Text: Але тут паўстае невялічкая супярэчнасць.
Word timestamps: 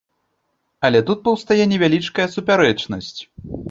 Але 0.89 1.03
тут 1.11 1.23
паўстае 1.29 1.61
невялічкая 1.77 2.27
супярэчнасць. 2.39 3.17